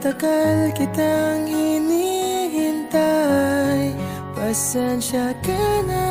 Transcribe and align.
Matagal 0.00 0.72
kitang 0.80 1.44
hinihintay. 1.44 2.96
Pasensya 4.32 5.28
ka 5.44 5.84
na 5.84 6.08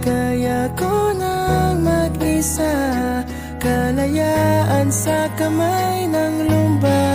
Kaya 0.00 0.72
ko 0.72 1.12
nang 1.12 1.84
mag-isa. 1.84 2.72
Kalayaan 3.60 4.88
sa 4.88 5.28
kamay 5.36 6.08
ng 6.08 6.48
lumbay 6.48 7.07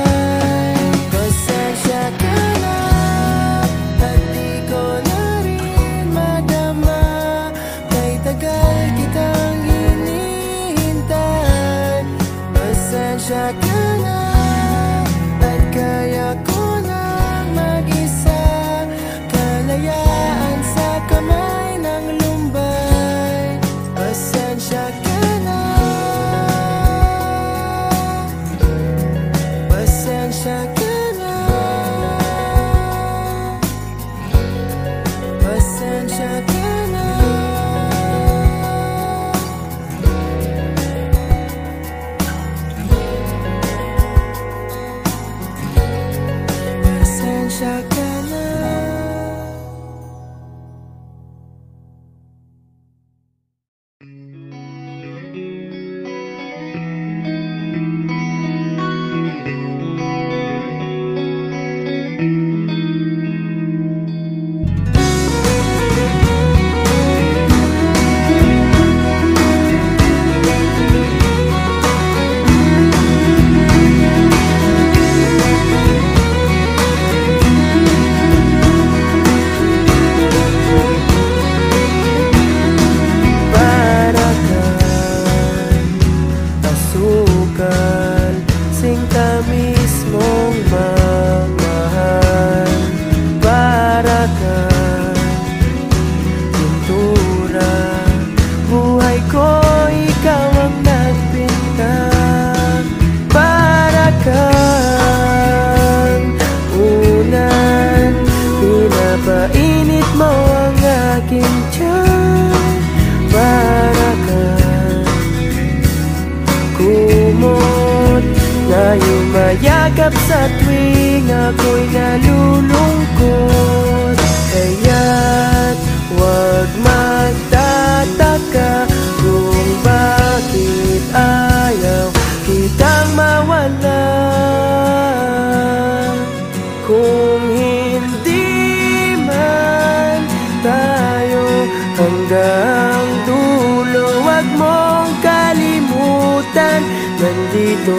Kung 136.83 137.47
hindi 137.47 139.15
man 139.23 140.19
tayo 140.59 141.63
hanggang 141.95 143.07
dulo 143.23 144.19
Huwag 144.19 144.43
mong 144.59 145.15
kalimutan. 145.23 146.83
Nandito 147.23 147.95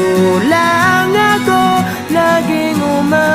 lang 0.52 1.16
ako 1.16 1.80
Laging 2.12 2.76
umaalalay 2.76 3.32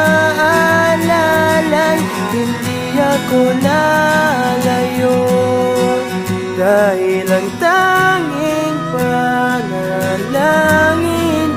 Hindi 2.29 2.93
ako 3.01 3.49
nalayo 3.57 5.17
Dahil 6.61 7.25
ang 7.25 7.49
tanging 7.57 8.77
panalangin 8.93 10.29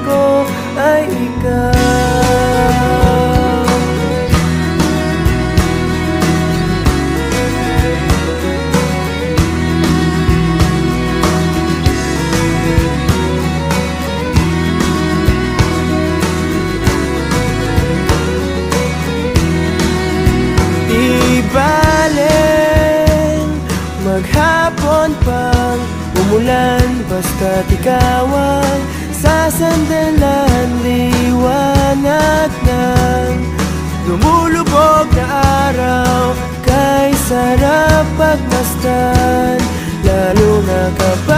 ko 0.00 0.48
ay 0.80 1.04
ikaw. 1.12 1.81
Basta't 27.22 27.70
ikaw 27.70 28.26
ang 28.34 28.82
sasandalan 29.14 30.66
Liwanag 30.82 32.50
ng 32.66 33.34
lumulubog 34.10 35.06
na 35.14 35.26
araw 35.70 36.34
Kay 36.66 37.14
sarap 37.14 38.10
pagmasdan 38.18 39.62
Lalo 40.02 40.66
na 40.66 40.82
kapag 40.98 41.31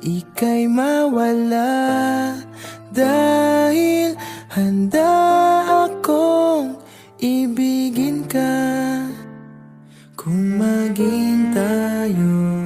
ika'y 0.00 0.68
mawala 0.68 1.72
Dahil 2.94 4.14
handa 4.54 5.10
akong 5.90 6.78
ibigin 7.18 8.22
ka. 8.30 8.54
Kung 10.14 10.56
maging 10.56 11.50
tayo 11.50 12.63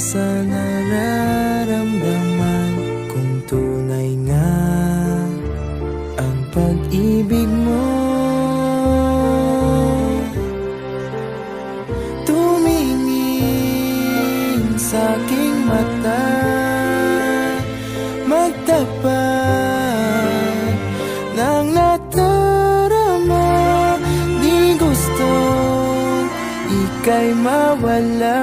sa 0.00 0.40
nararamdaman 0.48 2.72
Kung 3.12 3.44
tunay 3.44 4.16
nga 4.24 4.56
ang 6.16 6.40
pag-ibig 6.56 7.44
mo. 7.44 7.84
Tumingin 12.24 13.12
sa 14.80 15.20
aking 15.20 15.68
mata 15.68 16.24
Magtapat 18.24 19.04
ng 21.36 21.76
natarama 21.76 23.52
Di 24.40 24.80
gusto 24.80 25.28
ika'y 26.72 27.36
mawala 27.36 28.39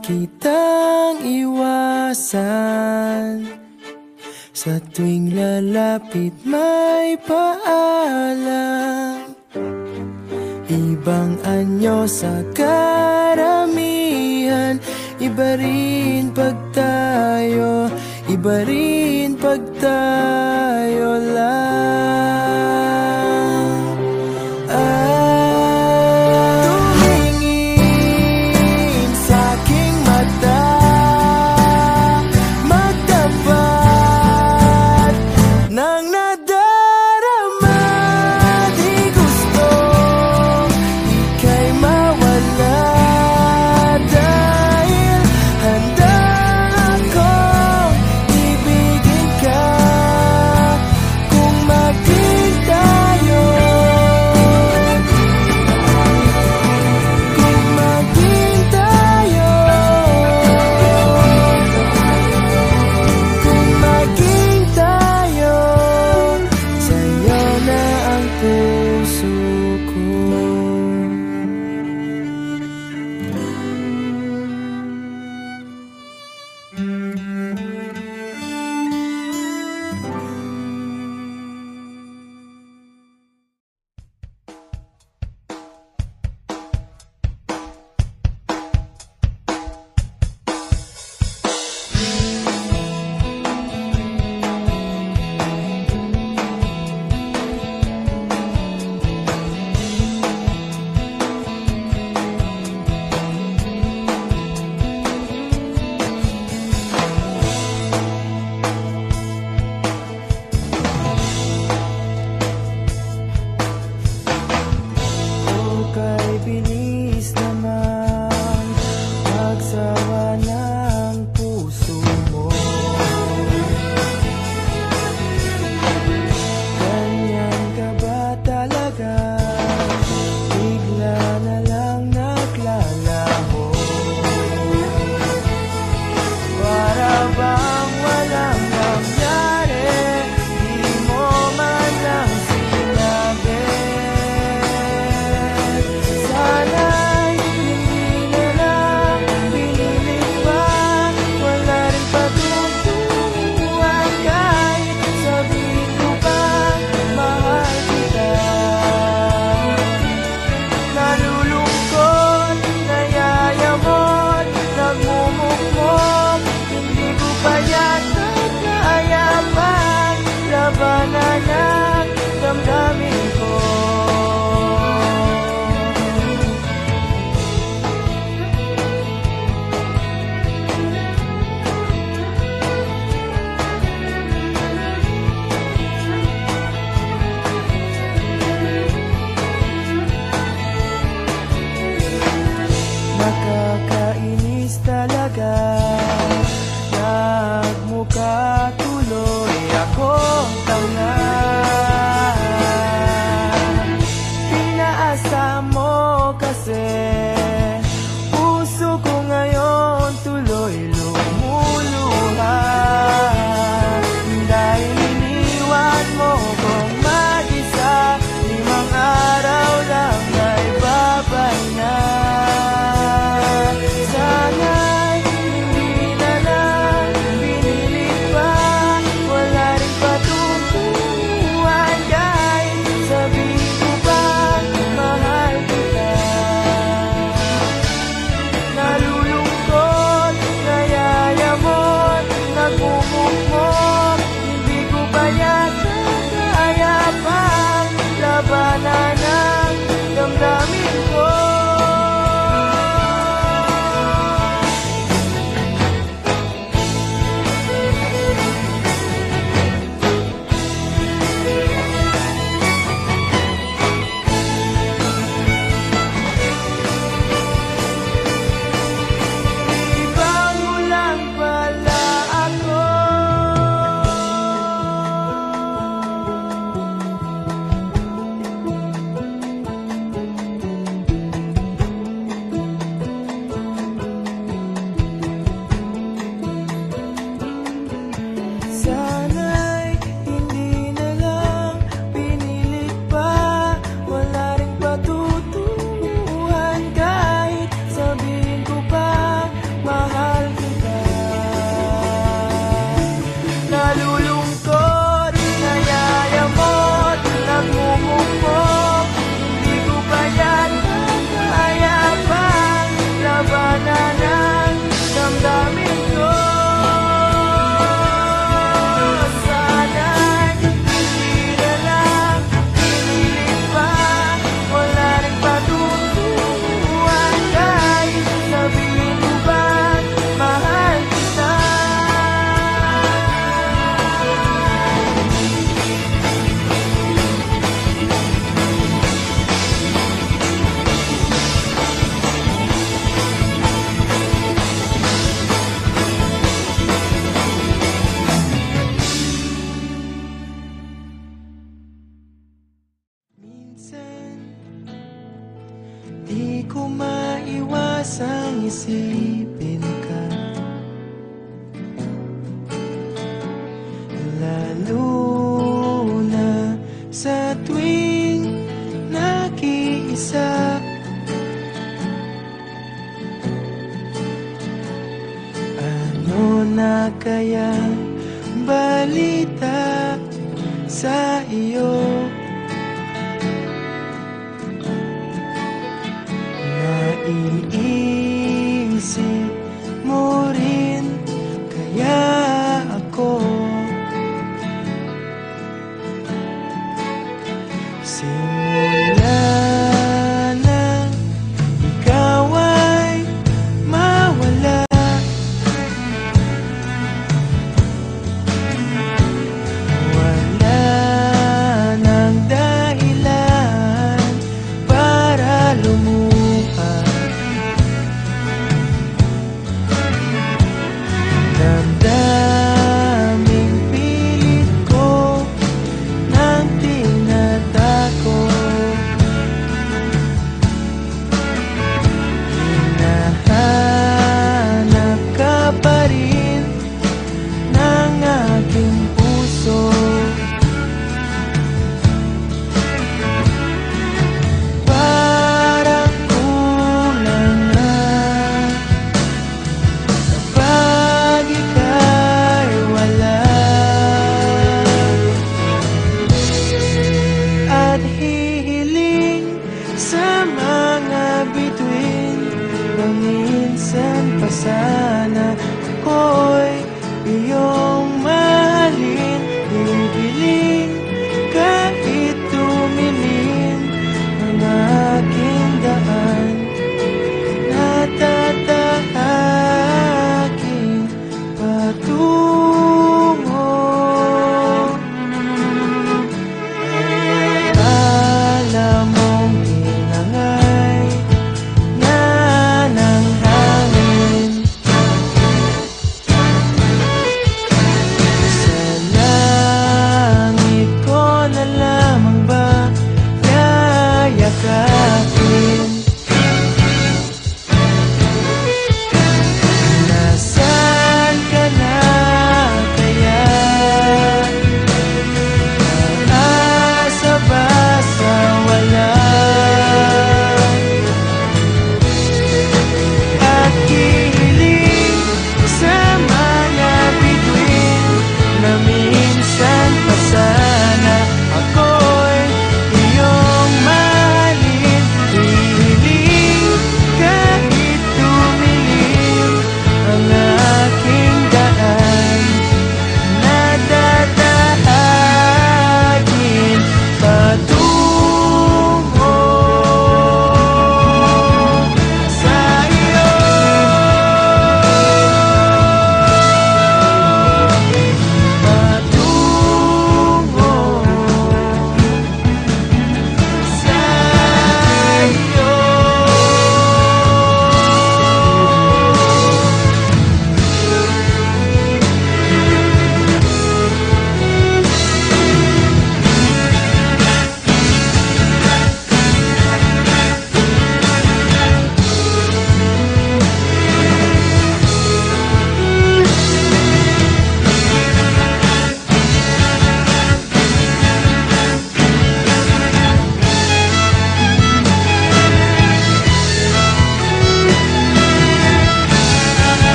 kitang 0.00 1.20
iwasan? 1.26 2.46
Sa 4.52 4.80
tuwing 4.96 5.34
lalapit 5.34 6.32
may 6.46 7.18
paalam. 7.26 8.38
Ibang 10.70 11.42
anyo 11.44 12.08
sa 12.08 12.44
karamihan. 12.56 13.82
Iba 15.22 15.54
rin 15.54 16.34
pag 16.34 16.56
tayo 16.74 17.86
Iba 18.32 18.64
rin 18.64 19.36
pag 19.38 19.60
tayo 19.76 21.20
lang 21.20 22.41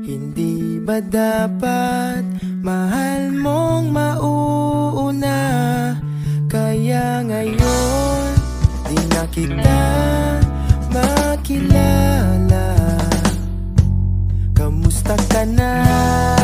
Hindi 0.00 0.82
ba 0.82 0.98
dapat 0.98 2.24
mahal 2.66 3.30
mong 3.36 3.84
mauuna 3.94 5.42
Kaya 6.50 7.22
ngayon 7.22 8.30
di 8.90 8.98
na 9.12 9.22
kita 9.30 9.82
makilala 10.90 12.68
Kamusta 14.56 15.14
ka 15.30 15.46
na? 15.46 16.39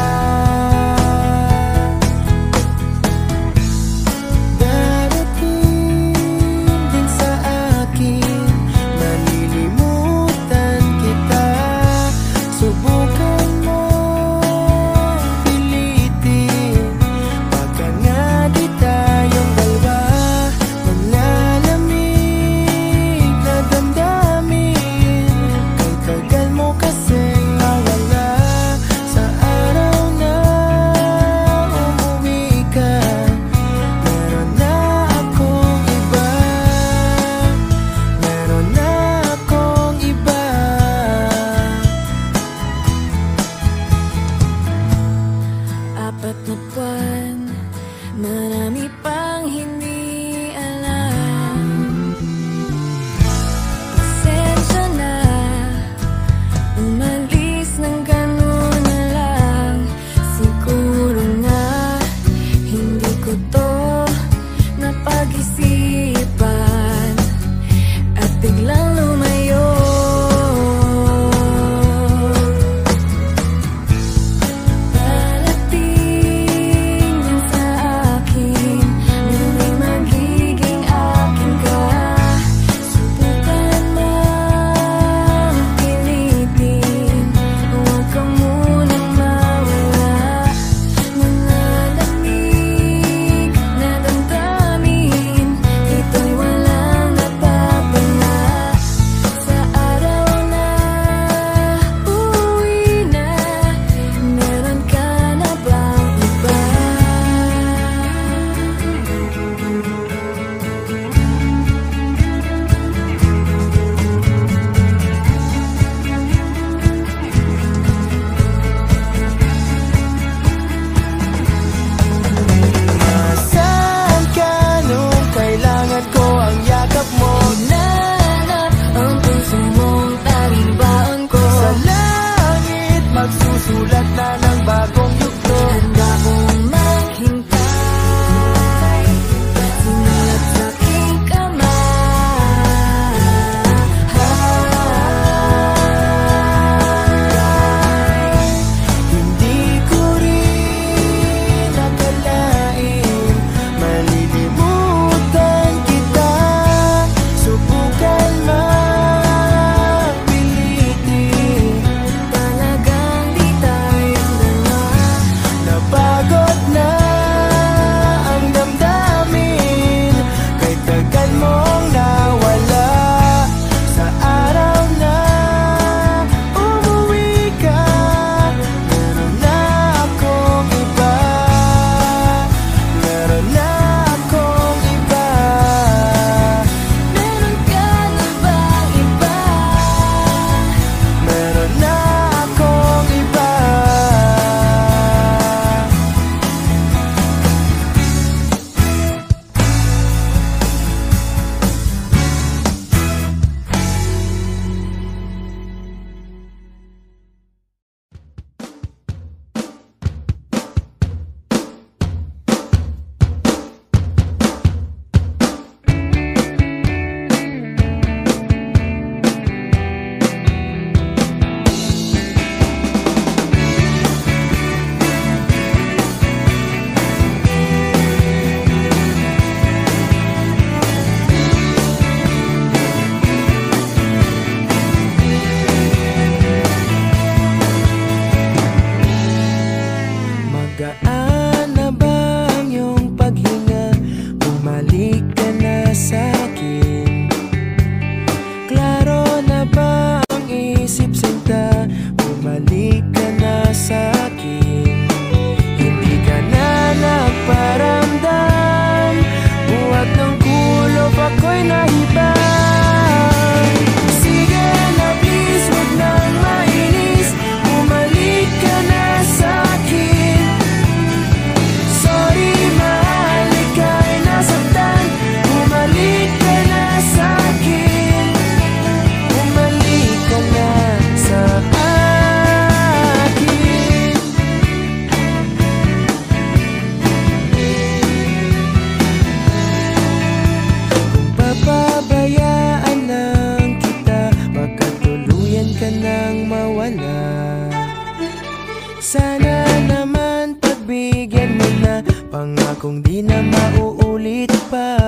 Di 303.06 303.22
na 303.22 303.38
mauulit 303.38 304.50
pa. 304.66 304.98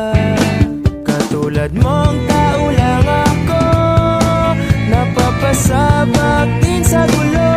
Katulad 1.03 1.75
mong 1.75 2.19
tao 2.31 2.71
lang 2.71 3.03
ako. 3.03 3.63
Napapasabak 4.87 6.47
din 6.63 6.79
sa 6.87 7.03
gulo. 7.11 7.48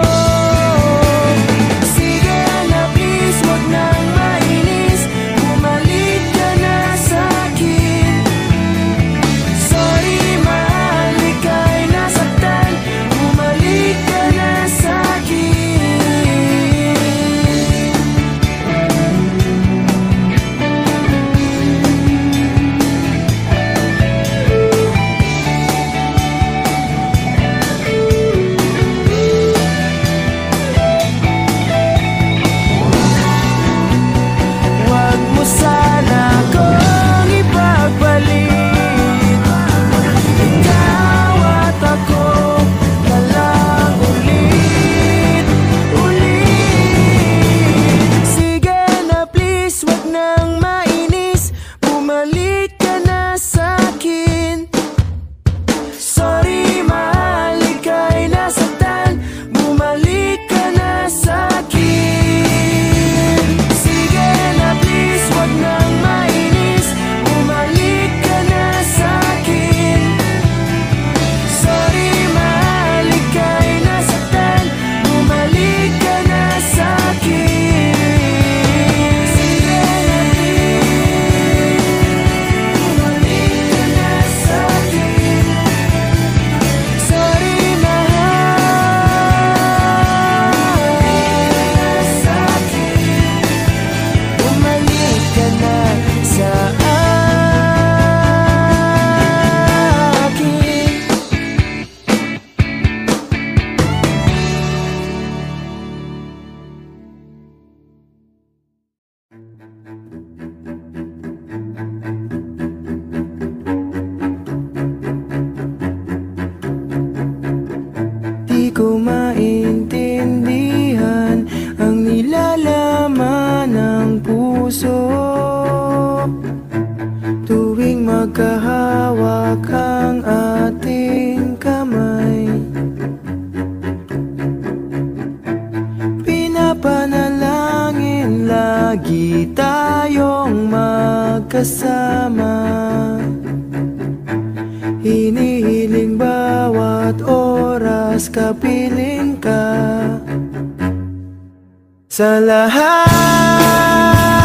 Sa 152.12 152.44
lahat. 152.44 154.41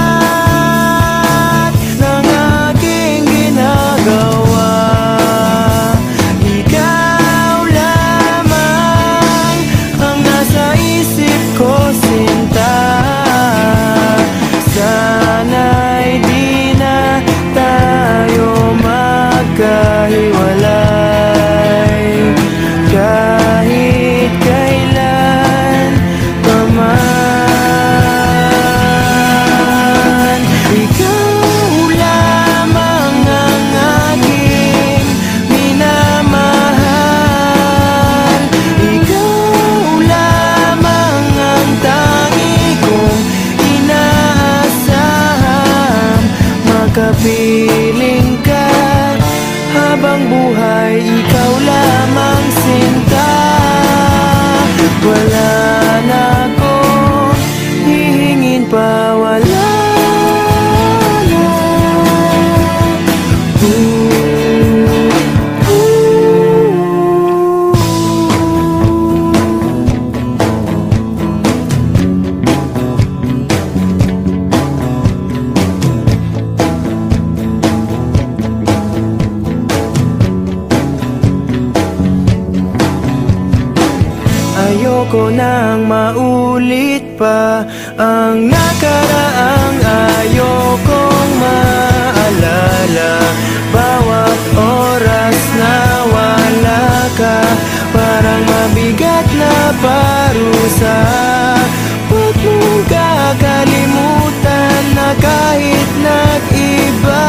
kausap 100.66 101.70
Huwag 102.10 102.38
mong 102.42 102.82
kakalimutan 102.90 104.82
na 104.94 105.10
kahit 105.18 105.90
nag-iba? 106.02 107.26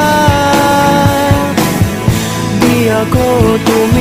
Di 2.62 2.89
ako 2.93 3.58
tumingin 3.62 3.97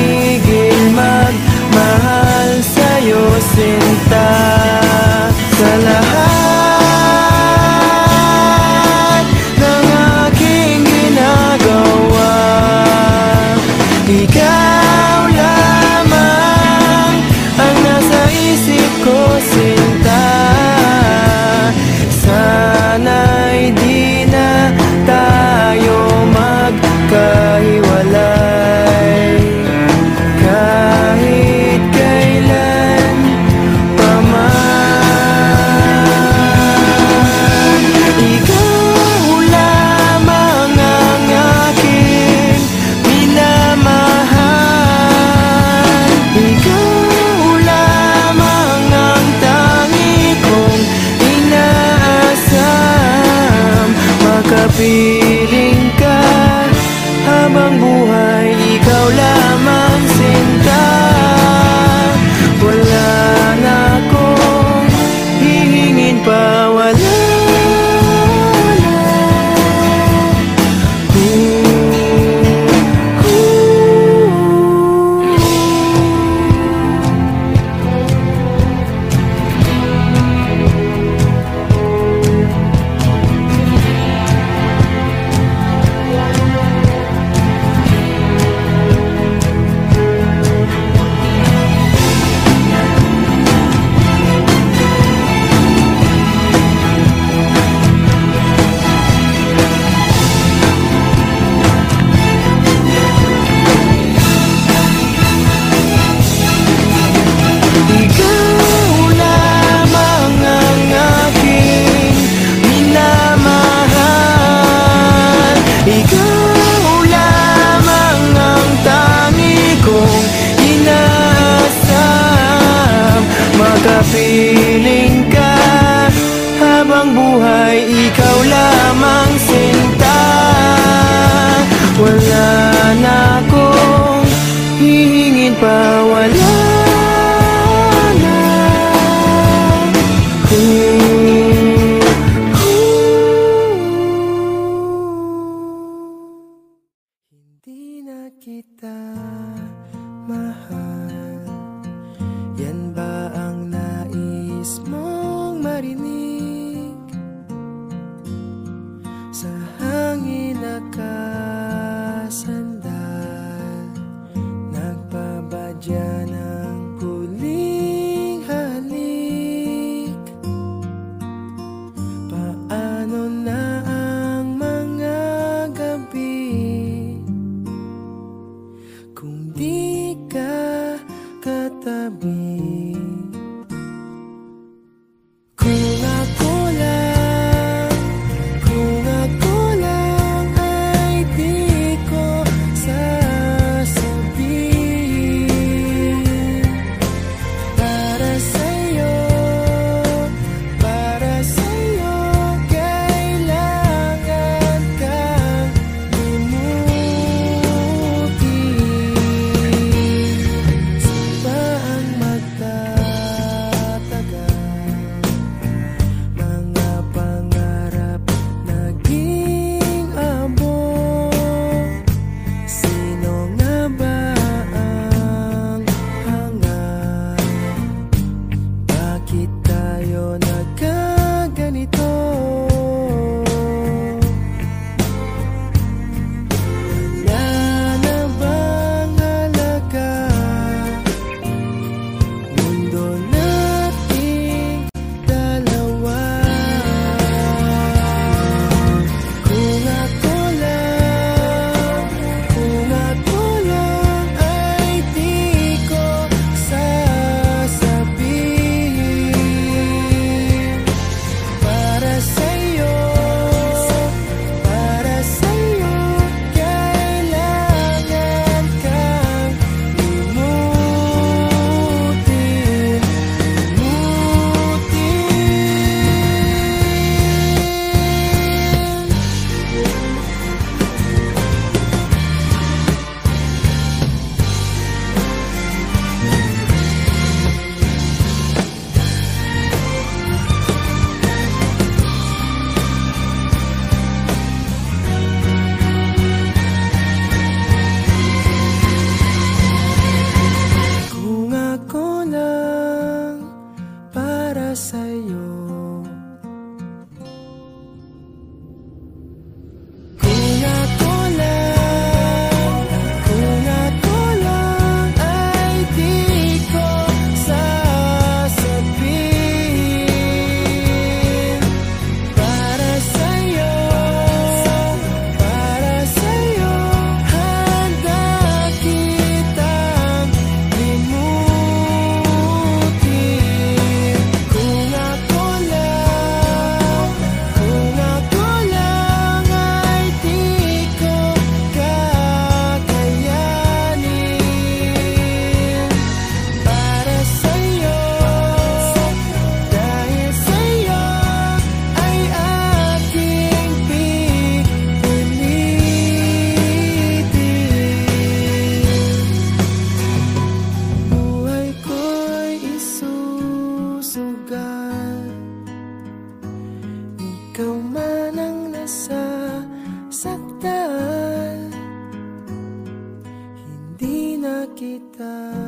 Hindi 374.86 375.02
na 375.18 375.65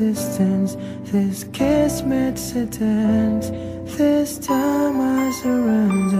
existence. 0.00 0.76
This 1.10 1.44
kiss 1.52 2.02
makes 2.02 2.52
it 2.52 2.80
end 2.80 3.42
This 3.86 4.38
time 4.38 5.00
I 5.00 5.30
surrender. 5.42 6.19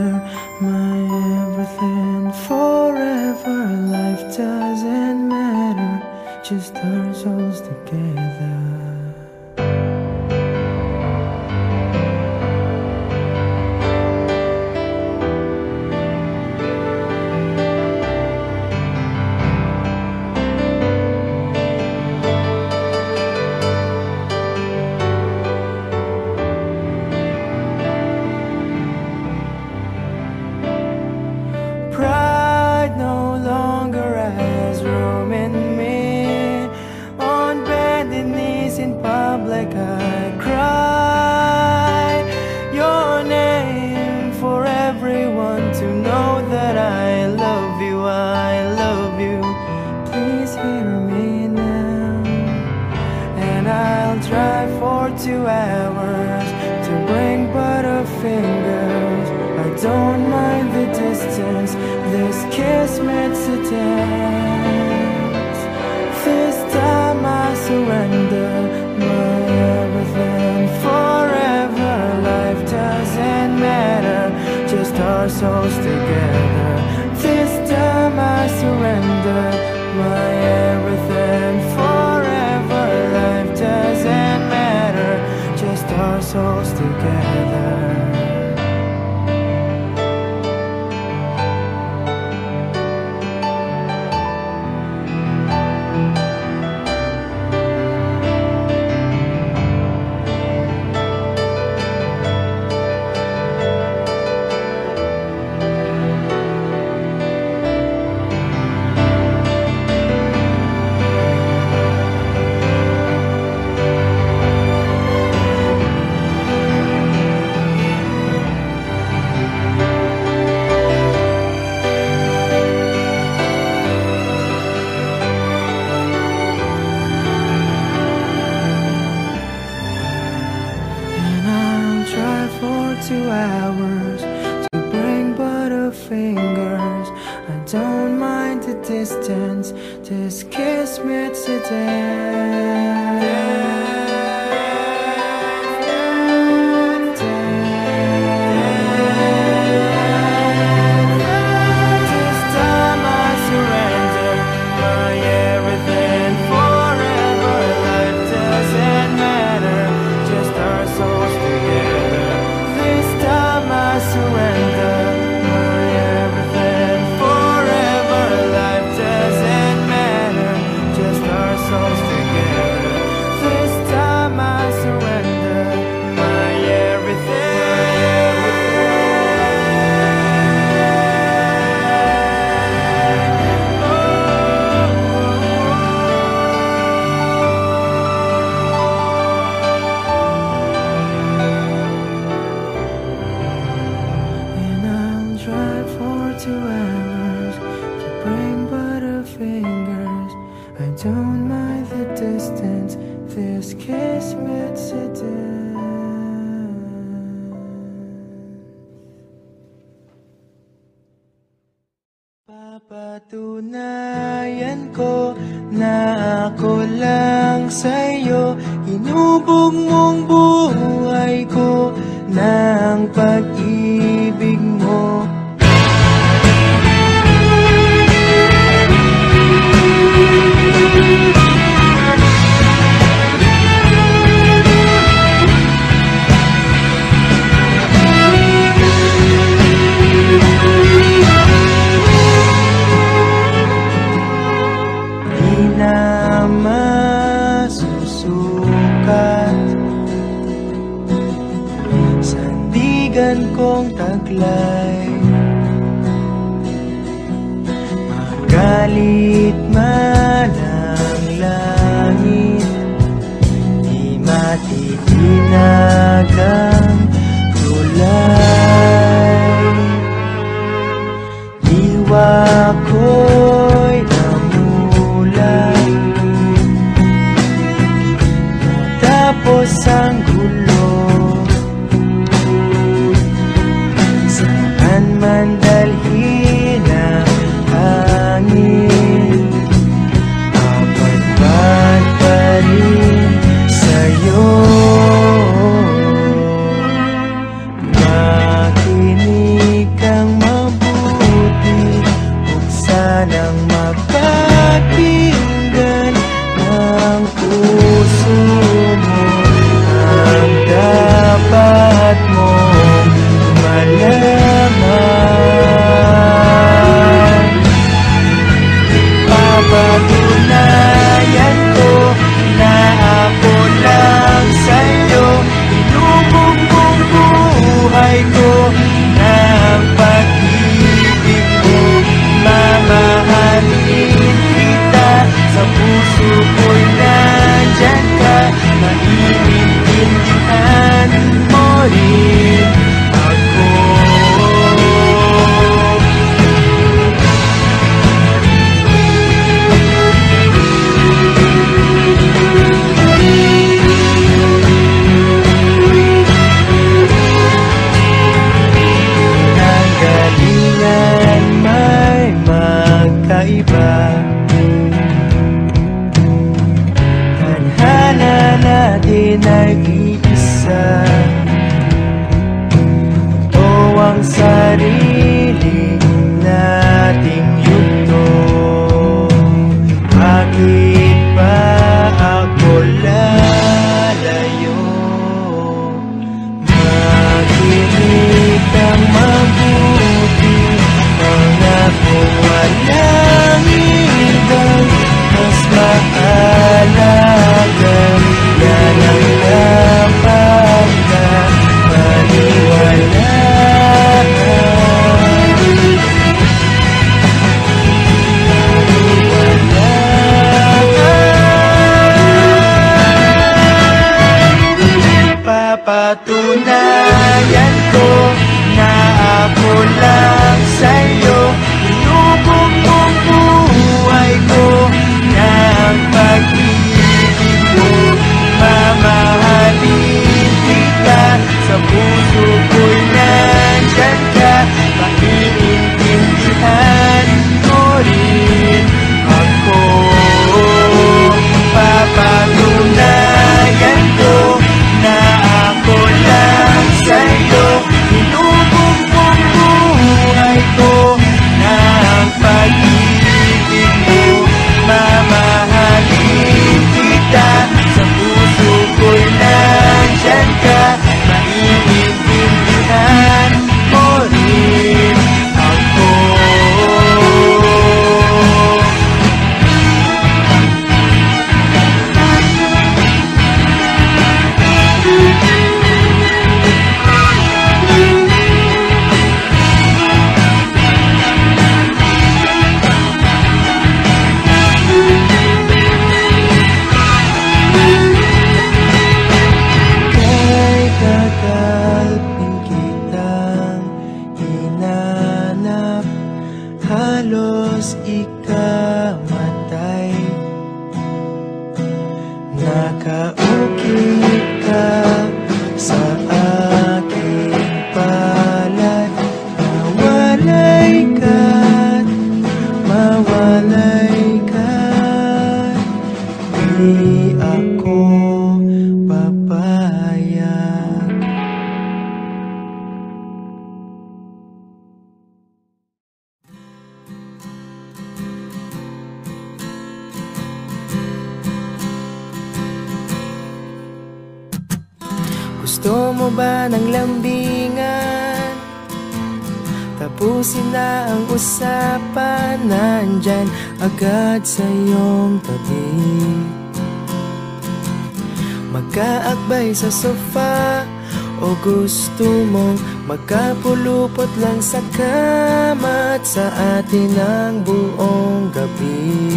Magkapulupot 553.11 554.31
lang 554.39 554.63
sa 554.63 554.79
kama 554.95 556.15
at 556.15 556.23
sa 556.23 556.47
atin 556.79 557.11
ang 557.19 557.67
buong 557.67 558.55
gabi. 558.55 559.35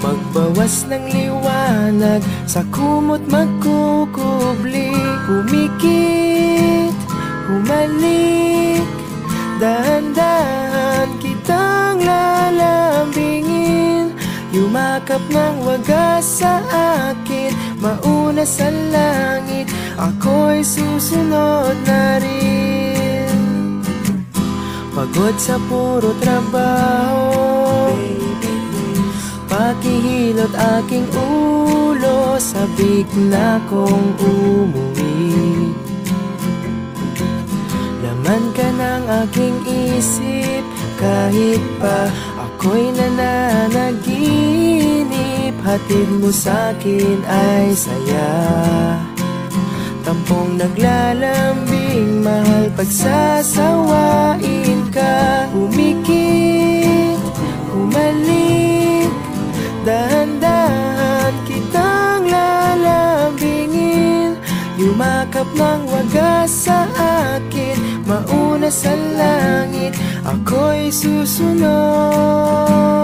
Magbawas 0.00 0.88
ng 0.88 1.12
liwanag 1.12 2.24
sa 2.48 2.64
kumot 2.72 3.20
magkukubli. 3.28 4.96
Kumikit, 5.28 6.96
humalik, 7.52 8.88
dahan-dahan 9.60 11.20
kitang 11.20 12.00
lalambingin. 12.00 14.16
Yumakap 14.56 15.20
ng 15.28 15.68
wagas 15.68 16.40
sa 16.40 16.64
akin, 17.12 17.52
mauna 17.76 18.48
sa 18.48 18.72
langit. 18.72 19.65
Ako'y 19.96 20.60
susunod 20.60 21.72
na 21.88 22.20
rin. 22.20 23.32
Pagod 24.92 25.32
sa 25.40 25.56
puro 25.72 26.12
trabaho. 26.20 27.96
Pakihilot 29.48 30.52
aking 30.52 31.08
ulo 31.16 32.36
Sa 32.36 32.68
bigla 32.76 33.56
kong 33.72 34.20
umuwi. 34.20 35.72
Laman 38.04 38.52
ka 38.52 38.68
ng 38.68 39.08
aking 39.24 39.56
isip 39.64 40.60
Kahit 41.00 41.64
pa 41.80 42.12
ako'y 42.36 42.92
nananaginip 42.92 45.56
Hatid 45.64 46.20
mo 46.20 46.28
sa'kin 46.28 47.24
ay 47.24 47.72
saya 47.72 49.15
tipong 50.26 50.58
naglalambing 50.58 52.26
Mahal 52.26 52.66
pagsasawain 52.74 54.90
ka. 54.90 55.46
Humikit, 55.54 57.22
humalik 57.70 59.06
Dahan-dahan 59.86 61.30
kitang 61.46 62.26
lalambingin. 62.26 64.34
Yumakap 64.74 65.46
ng 65.54 65.86
wagas 65.94 66.50
sa 66.50 66.90
akin 67.30 67.78
Mauna 68.02 68.66
sa 68.66 68.98
langit 69.14 69.94
Ako'y 70.26 70.90
susunod. 70.90 72.95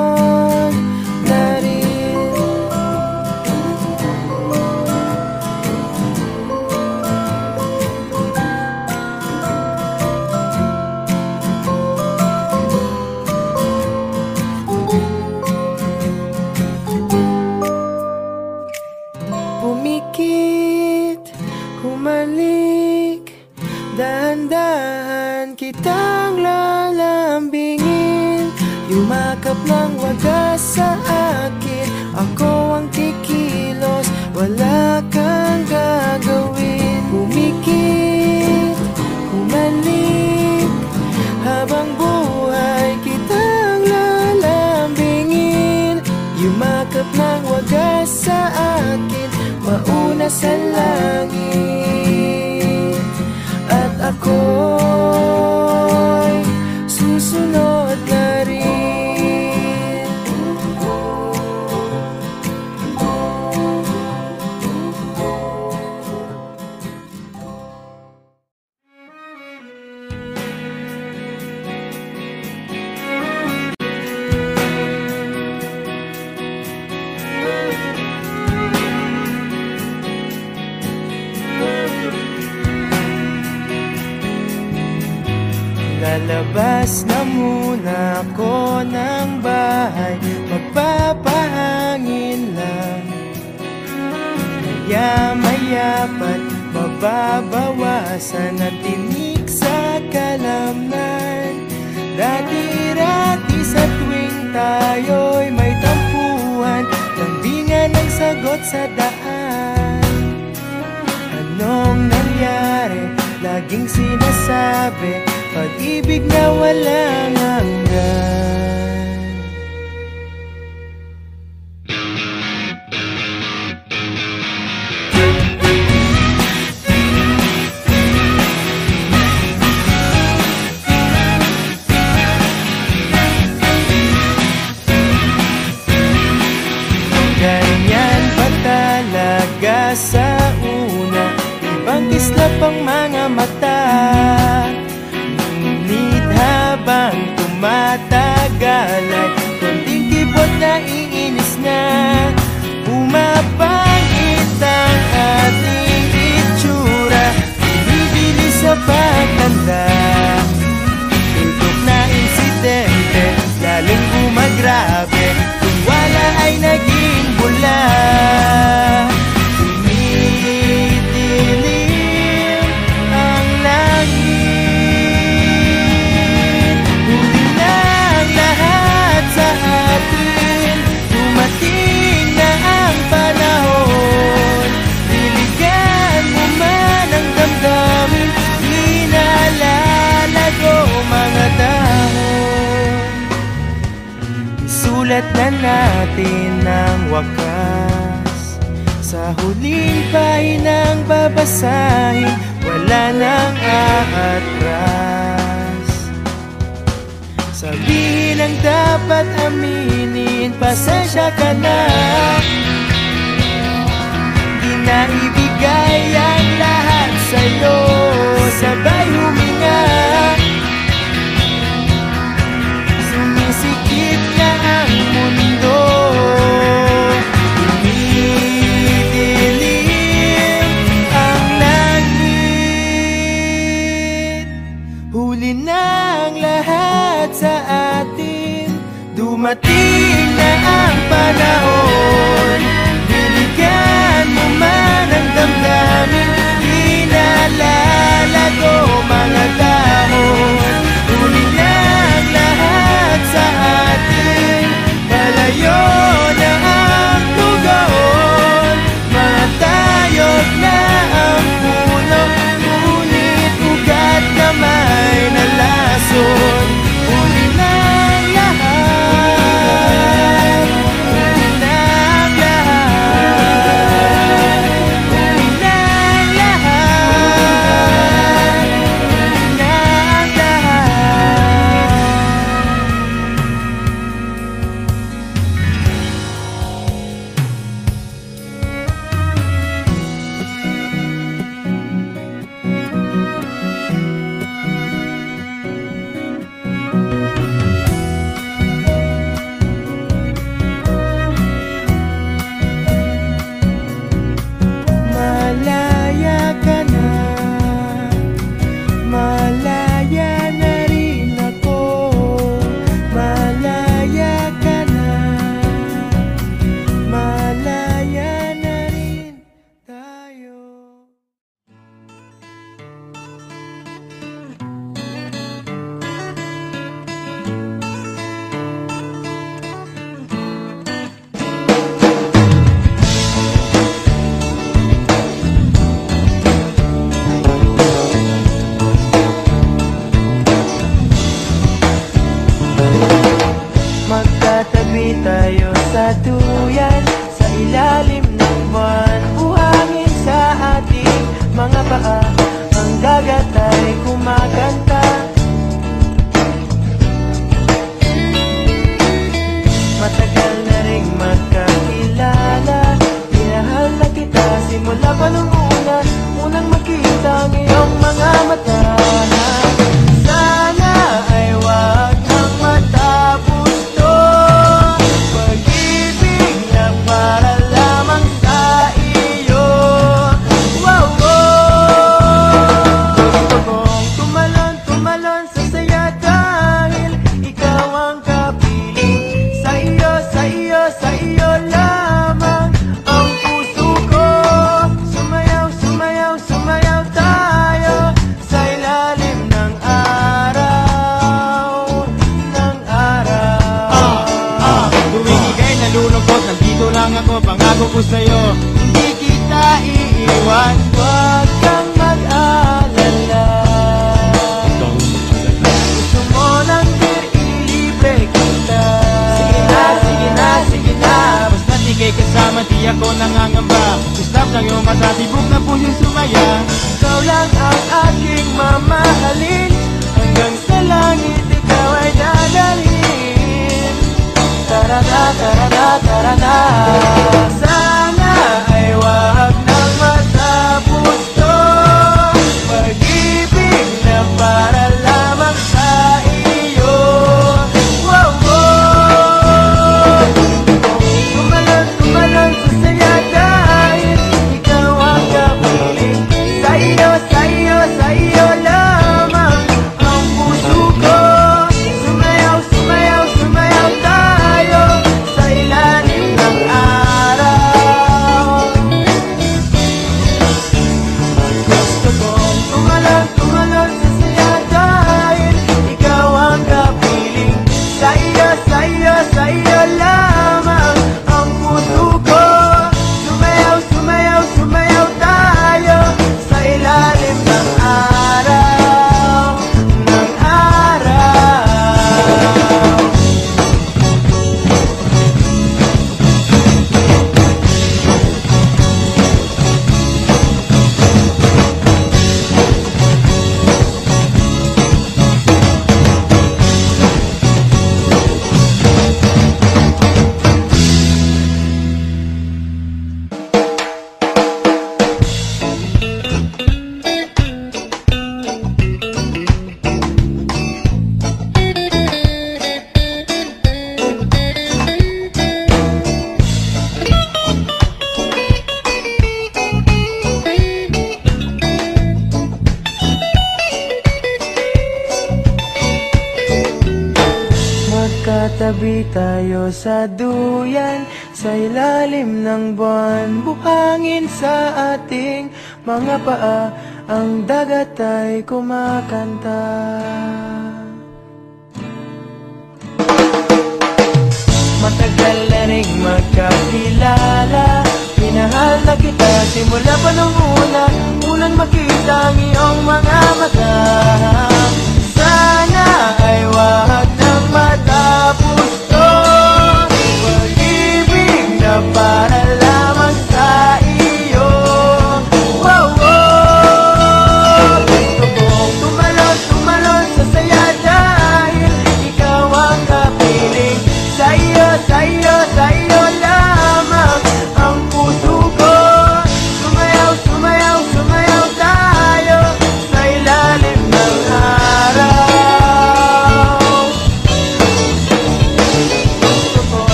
Dagat 547.82 547.98
ay 547.98 548.46
kumakanta 548.46 549.59